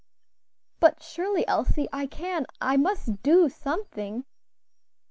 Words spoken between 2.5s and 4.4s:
I must do something."